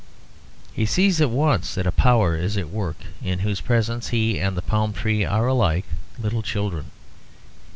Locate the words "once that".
1.29-1.85